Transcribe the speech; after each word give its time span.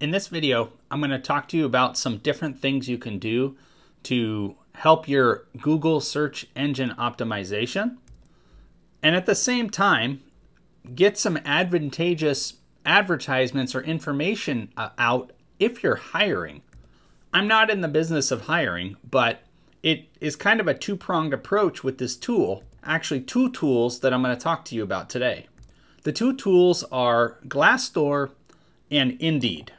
In 0.00 0.12
this 0.12 0.28
video, 0.28 0.70
I'm 0.92 1.00
going 1.00 1.10
to 1.10 1.18
talk 1.18 1.48
to 1.48 1.56
you 1.56 1.66
about 1.66 1.98
some 1.98 2.18
different 2.18 2.60
things 2.60 2.88
you 2.88 2.98
can 2.98 3.18
do 3.18 3.56
to 4.04 4.54
help 4.74 5.08
your 5.08 5.46
Google 5.60 6.00
search 6.00 6.46
engine 6.54 6.90
optimization. 6.90 7.96
And 9.02 9.16
at 9.16 9.26
the 9.26 9.34
same 9.34 9.70
time, 9.70 10.22
get 10.94 11.18
some 11.18 11.36
advantageous 11.38 12.54
advertisements 12.86 13.74
or 13.74 13.80
information 13.80 14.72
uh, 14.76 14.90
out 14.98 15.32
if 15.58 15.82
you're 15.82 15.96
hiring. 15.96 16.62
I'm 17.34 17.48
not 17.48 17.68
in 17.68 17.80
the 17.80 17.88
business 17.88 18.30
of 18.30 18.42
hiring, 18.42 18.96
but 19.08 19.40
it 19.82 20.06
is 20.20 20.36
kind 20.36 20.60
of 20.60 20.68
a 20.68 20.74
two 20.74 20.94
pronged 20.94 21.34
approach 21.34 21.82
with 21.82 21.98
this 21.98 22.14
tool. 22.14 22.62
Actually, 22.84 23.22
two 23.22 23.50
tools 23.50 23.98
that 24.00 24.14
I'm 24.14 24.22
going 24.22 24.36
to 24.36 24.40
talk 24.40 24.64
to 24.66 24.76
you 24.76 24.84
about 24.84 25.10
today. 25.10 25.48
The 26.04 26.12
two 26.12 26.36
tools 26.36 26.84
are 26.92 27.38
Glassdoor 27.48 28.30
and 28.92 29.20
Indeed. 29.20 29.72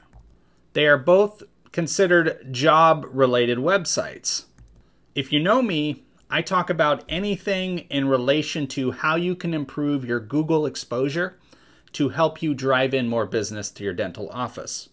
They 0.73 0.85
are 0.85 0.97
both 0.97 1.43
considered 1.71 2.53
job 2.53 3.05
related 3.11 3.57
websites. 3.57 4.45
If 5.15 5.33
you 5.33 5.39
know 5.39 5.61
me, 5.61 6.03
I 6.29 6.41
talk 6.41 6.69
about 6.69 7.03
anything 7.09 7.79
in 7.89 8.07
relation 8.07 8.67
to 8.67 8.91
how 8.91 9.15
you 9.15 9.35
can 9.35 9.53
improve 9.53 10.05
your 10.05 10.19
Google 10.19 10.65
exposure 10.65 11.37
to 11.93 12.09
help 12.09 12.43
you 12.43 12.53
drive 12.53 12.93
in 12.93 13.07
more 13.07 13.25
business 13.25 13.71
to 13.71 13.83
your 13.83 13.93
dental 13.93 14.29
office. 14.29 14.89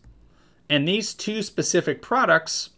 And 0.70 0.88
these 0.88 1.12
two 1.12 1.42
specific 1.42 2.00
products 2.00 2.70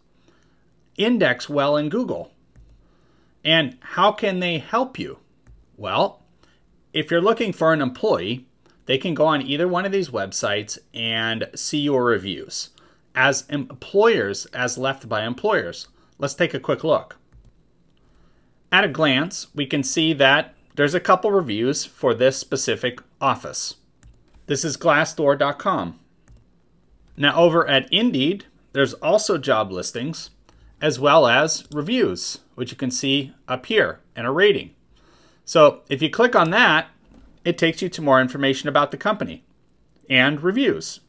index 0.96 1.48
well 1.48 1.76
in 1.76 1.88
Google. 1.88 2.32
And 3.44 3.78
how 3.80 4.10
can 4.10 4.40
they 4.40 4.58
help 4.58 4.98
you? 4.98 5.18
Well, 5.76 6.22
if 6.92 7.10
you're 7.10 7.20
looking 7.20 7.52
for 7.52 7.72
an 7.72 7.80
employee, 7.80 8.46
they 8.86 8.98
can 8.98 9.14
go 9.14 9.26
on 9.26 9.40
either 9.40 9.68
one 9.68 9.84
of 9.84 9.92
these 9.92 10.10
websites 10.10 10.78
and 10.92 11.48
see 11.54 11.78
your 11.78 12.04
reviews 12.04 12.70
as 13.14 13.44
employers 13.48 14.46
as 14.46 14.78
left 14.78 15.08
by 15.08 15.24
employers. 15.24 15.88
Let's 16.18 16.34
take 16.34 16.54
a 16.54 16.60
quick 16.60 16.84
look. 16.84 17.16
At 18.70 18.84
a 18.84 18.88
glance, 18.88 19.48
we 19.54 19.66
can 19.66 19.82
see 19.82 20.12
that 20.14 20.54
there's 20.74 20.94
a 20.94 21.00
couple 21.00 21.30
reviews 21.30 21.84
for 21.84 22.14
this 22.14 22.36
specific 22.36 23.00
office. 23.20 23.76
This 24.46 24.64
is 24.64 24.76
glassdoor.com. 24.76 25.98
Now, 27.16 27.36
over 27.36 27.66
at 27.66 27.92
Indeed, 27.92 28.44
there's 28.72 28.94
also 28.94 29.38
job 29.38 29.72
listings 29.72 30.30
as 30.80 31.00
well 31.00 31.26
as 31.26 31.64
reviews, 31.72 32.38
which 32.54 32.70
you 32.70 32.76
can 32.76 32.90
see 32.90 33.32
up 33.48 33.66
here, 33.66 34.00
and 34.14 34.26
a 34.26 34.30
rating. 34.30 34.70
So, 35.44 35.82
if 35.88 36.00
you 36.00 36.10
click 36.10 36.36
on 36.36 36.50
that, 36.50 36.88
it 37.44 37.58
takes 37.58 37.82
you 37.82 37.88
to 37.88 38.02
more 38.02 38.20
information 38.20 38.68
about 38.68 38.90
the 38.90 38.96
company 38.96 39.44
and 40.08 40.40
reviews. 40.40 41.00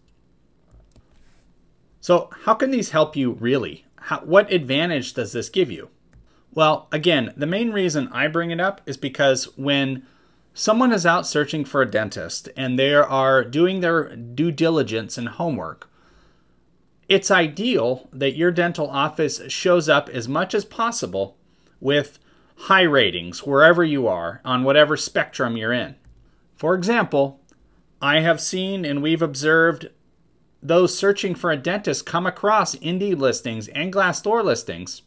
So, 2.02 2.30
how 2.44 2.54
can 2.54 2.72
these 2.72 2.92
help 2.92 3.16
you 3.16 3.32
really? 3.34 3.86
How, 3.96 4.20
what 4.22 4.52
advantage 4.52 5.14
does 5.14 5.34
this 5.34 5.50
give 5.50 5.70
you? 5.70 5.90
Well, 6.54 6.88
again, 6.92 7.34
the 7.38 7.46
main 7.46 7.72
reason 7.72 8.08
I 8.12 8.28
bring 8.28 8.52
it 8.52 8.60
up 8.60 8.82
is 8.86 8.98
because 8.98 9.46
when 9.58 10.06
someone 10.54 10.92
is 10.92 11.06
out 11.06 11.28
searching 11.28 11.64
for 11.64 11.82
a 11.82 11.90
dentist 11.90 12.50
and 12.58 12.78
they 12.78 12.94
are 12.94 13.44
doing 13.44 13.82
their 13.82 14.16
due 14.16 14.52
diligence 14.52 15.18
and 15.18 15.30
homework, 15.30 15.90
it's 17.08 17.32
ideal 17.32 18.08
that 18.14 18.36
your 18.36 18.52
dental 18.52 18.90
office 18.90 19.42
shows 19.48 19.90
up 19.90 20.10
as 20.10 20.28
much 20.28 20.54
as 20.54 20.66
possible 20.66 21.38
with 21.80 22.20
high 22.64 22.84
ratings 22.84 23.44
wherever 23.44 23.84
you 23.84 24.08
are 24.08 24.42
on 24.44 24.64
whatever 24.64 24.98
spectrum 24.98 25.58
you're 25.58 25.74
in. 25.74 25.96
For 26.56 26.76
example, 26.76 27.40
I 28.02 28.20
have 28.20 28.42
seen 28.42 28.86
and 28.86 29.02
we've 29.02 29.22
observed 29.22 29.90
those 30.62 30.98
searching 30.98 31.36
for 31.36 31.52
a 31.52 31.58
dentist 31.58 32.06
come 32.06 32.26
across 32.26 32.74
Indeed 32.76 33.20
listings 33.20 33.68
and 33.70 33.94
Glassdoor 33.94 34.44
listings 34.44 35.04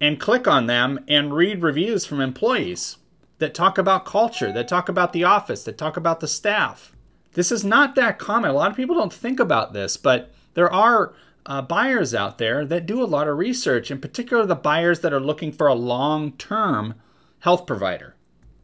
and 0.00 0.20
click 0.20 0.46
on 0.46 0.66
them 0.66 1.00
and 1.08 1.34
read 1.34 1.62
reviews 1.62 2.06
from 2.06 2.20
employees 2.20 2.98
that 3.38 3.54
talk 3.54 3.78
about 3.78 4.04
culture, 4.04 4.52
that 4.52 4.68
talk 4.68 4.88
about 4.88 5.12
the 5.12 5.24
office, 5.24 5.64
that 5.64 5.78
talk 5.78 5.96
about 5.96 6.20
the 6.20 6.28
staff. 6.28 6.92
This 7.32 7.52
is 7.52 7.64
not 7.64 7.94
that 7.96 8.18
common. 8.18 8.50
A 8.50 8.54
lot 8.54 8.70
of 8.70 8.76
people 8.76 8.94
don't 8.94 9.12
think 9.12 9.40
about 9.40 9.72
this, 9.72 9.96
but 9.96 10.32
there 10.54 10.72
are 10.72 11.14
uh, 11.44 11.62
buyers 11.62 12.14
out 12.14 12.38
there 12.38 12.64
that 12.64 12.86
do 12.86 13.02
a 13.02 13.04
lot 13.04 13.28
of 13.28 13.38
research, 13.38 13.90
in 13.90 14.00
particular 14.00 14.46
the 14.46 14.54
buyers 14.54 15.00
that 15.00 15.12
are 15.12 15.20
looking 15.20 15.52
for 15.52 15.66
a 15.66 15.74
long 15.74 16.32
term 16.32 16.94
health 17.40 17.66
provider. 17.66 18.14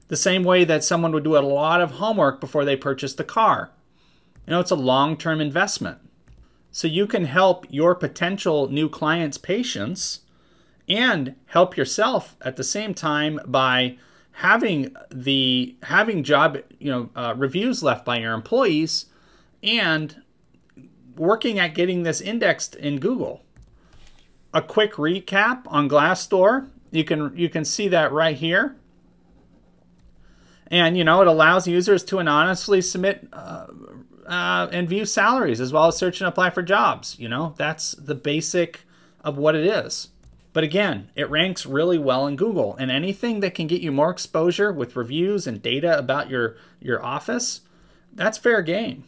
The 0.08 0.16
same 0.16 0.42
way 0.42 0.64
that 0.64 0.84
someone 0.84 1.12
would 1.12 1.24
do 1.24 1.36
a 1.36 1.40
lot 1.40 1.80
of 1.80 1.92
homework 1.92 2.40
before 2.40 2.64
they 2.64 2.76
purchase 2.76 3.14
the 3.14 3.24
car. 3.24 3.70
You 4.46 4.52
know, 4.52 4.60
it's 4.60 4.70
a 4.70 4.76
long 4.76 5.16
term 5.16 5.40
investment. 5.40 5.98
So 6.72 6.88
you 6.88 7.06
can 7.06 7.26
help 7.26 7.66
your 7.68 7.94
potential 7.94 8.68
new 8.68 8.88
clients' 8.88 9.36
patients 9.36 10.20
and 10.88 11.36
help 11.46 11.76
yourself 11.76 12.34
at 12.40 12.56
the 12.56 12.64
same 12.64 12.94
time 12.94 13.38
by 13.46 13.98
having 14.36 14.96
the 15.10 15.76
having 15.82 16.24
job 16.24 16.56
you 16.78 16.90
know 16.90 17.10
uh, 17.14 17.34
reviews 17.36 17.82
left 17.82 18.06
by 18.06 18.18
your 18.18 18.32
employees 18.32 19.06
and 19.62 20.22
working 21.16 21.58
at 21.58 21.74
getting 21.74 22.02
this 22.02 22.22
indexed 22.22 22.74
in 22.74 22.98
Google. 22.98 23.42
A 24.54 24.62
quick 24.62 24.94
recap 24.94 25.64
on 25.66 25.88
Glassdoor. 25.88 26.68
You 26.90 27.04
can 27.04 27.36
you 27.36 27.50
can 27.50 27.66
see 27.66 27.88
that 27.88 28.12
right 28.12 28.36
here. 28.36 28.76
And 30.68 30.96
you 30.96 31.04
know 31.04 31.20
it 31.20 31.28
allows 31.28 31.68
users 31.68 32.02
to 32.04 32.18
anonymously 32.18 32.80
submit 32.80 33.28
uh, 33.30 33.66
uh, 34.32 34.66
and 34.72 34.88
view 34.88 35.04
salaries 35.04 35.60
as 35.60 35.74
well 35.74 35.88
as 35.88 35.96
search 35.96 36.22
and 36.22 36.26
apply 36.26 36.48
for 36.48 36.62
jobs. 36.62 37.16
You 37.18 37.28
know, 37.28 37.54
that's 37.58 37.92
the 37.92 38.14
basic 38.14 38.80
of 39.22 39.36
what 39.36 39.54
it 39.54 39.66
is. 39.66 40.08
But 40.54 40.64
again, 40.64 41.10
it 41.14 41.28
ranks 41.28 41.66
really 41.66 41.98
well 41.98 42.26
in 42.26 42.36
Google, 42.36 42.74
and 42.76 42.90
anything 42.90 43.40
that 43.40 43.54
can 43.54 43.66
get 43.66 43.82
you 43.82 43.92
more 43.92 44.10
exposure 44.10 44.72
with 44.72 44.96
reviews 44.96 45.46
and 45.46 45.62
data 45.62 45.98
about 45.98 46.30
your, 46.30 46.56
your 46.80 47.02
office, 47.04 47.60
that's 48.12 48.38
fair 48.38 48.62
game. 48.62 49.04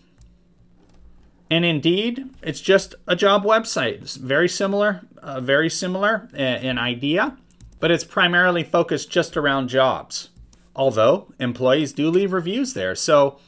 And 1.50 1.64
Indeed, 1.64 2.30
it's 2.42 2.60
just 2.60 2.94
a 3.06 3.16
job 3.16 3.44
website. 3.44 4.02
It's 4.02 4.16
very 4.16 4.48
similar, 4.48 5.02
uh, 5.22 5.40
very 5.40 5.70
similar 5.70 6.28
in 6.34 6.78
idea, 6.78 7.36
but 7.80 7.90
it's 7.90 8.04
primarily 8.04 8.62
focused 8.62 9.10
just 9.10 9.36
around 9.36 9.68
jobs. 9.68 10.30
Although 10.76 11.32
employees 11.38 11.92
do 11.92 12.10
leave 12.10 12.32
reviews 12.32 12.74
there. 12.74 12.94
So 12.94 13.38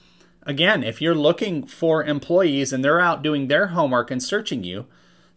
Again, 0.46 0.84
if 0.84 1.02
you're 1.02 1.14
looking 1.14 1.66
for 1.66 2.04
employees 2.04 2.72
and 2.72 2.84
they're 2.84 3.00
out 3.00 3.22
doing 3.22 3.48
their 3.48 3.68
homework 3.68 4.12
and 4.12 4.22
searching 4.22 4.62
you, 4.62 4.86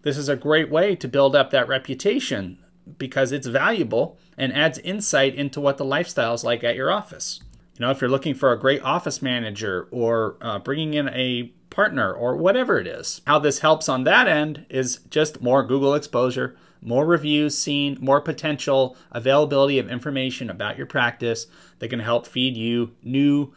this 0.04 0.18
is 0.18 0.30
a 0.30 0.36
great 0.36 0.70
way 0.70 0.96
to 0.96 1.08
build 1.08 1.36
up 1.36 1.50
that 1.50 1.68
reputation 1.68 2.60
because 3.00 3.32
it's 3.32 3.48
valuable 3.48 4.18
and 4.38 4.54
adds 4.54 4.78
insight 4.80 5.34
into 5.34 5.60
what 5.60 5.78
the 5.78 5.86
lifestyle 5.86 6.36
is 6.36 6.44
like 6.44 6.64
at 6.64 6.76
your 6.76 6.92
office. 6.92 7.40
You 7.76 7.86
know, 7.86 7.92
if 7.92 8.02
you're 8.02 8.10
looking 8.10 8.36
for 8.36 8.52
a 8.52 8.60
great 8.60 8.84
office 8.84 9.20
manager 9.22 9.88
or 9.90 10.38
uh, 10.42 10.60
bringing 10.60 10.94
in 10.94 11.10
a 11.10 11.52
partner 11.72 12.14
or 12.14 12.36
whatever 12.36 12.78
it 12.78 12.86
is, 12.86 13.22
how 13.26 13.40
this 13.40 13.60
helps 13.60 13.90
on 13.90 14.04
that 14.04 14.28
end 14.28 14.66
is 14.70 15.00
just 15.10 15.42
more 15.42 15.64
Google 15.64 15.96
exposure, 15.96 16.56
more 16.82 17.06
reviews 17.06 17.58
seen, 17.58 17.98
more 18.00 18.22
potential 18.22 18.96
availability 19.12 19.80
of 19.80 19.90
information 19.90 20.52
about 20.52 20.78
your 20.78 20.88
practice 20.88 21.48
that 21.80 21.90
can 21.90 22.00
help 22.00 22.28
feed 22.28 22.56
you 22.56 22.92
new 23.04 23.54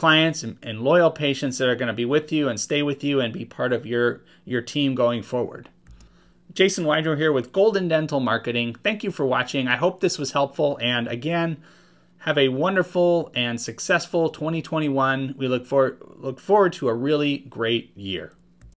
clients 0.00 0.42
and, 0.42 0.56
and 0.62 0.80
loyal 0.80 1.10
patients 1.10 1.58
that 1.58 1.68
are 1.68 1.74
going 1.74 1.86
to 1.86 1.92
be 1.92 2.06
with 2.06 2.32
you 2.32 2.48
and 2.48 2.58
stay 2.58 2.82
with 2.82 3.04
you 3.04 3.20
and 3.20 3.34
be 3.34 3.44
part 3.44 3.70
of 3.70 3.84
your, 3.84 4.22
your 4.46 4.62
team 4.62 4.94
going 4.94 5.22
forward. 5.22 5.68
Jason 6.54 6.86
Weidner 6.86 7.18
here 7.18 7.30
with 7.30 7.52
Golden 7.52 7.86
Dental 7.86 8.18
Marketing. 8.18 8.74
Thank 8.82 9.04
you 9.04 9.10
for 9.10 9.26
watching. 9.26 9.68
I 9.68 9.76
hope 9.76 10.00
this 10.00 10.18
was 10.18 10.32
helpful. 10.32 10.78
And 10.80 11.06
again, 11.06 11.58
have 12.20 12.38
a 12.38 12.48
wonderful 12.48 13.30
and 13.34 13.60
successful 13.60 14.30
2021. 14.30 15.34
We 15.36 15.46
look 15.48 15.66
for 15.66 15.98
look 16.16 16.40
forward 16.40 16.72
to 16.74 16.88
a 16.88 16.94
really 16.94 17.36
great 17.50 17.94
year. 17.94 18.32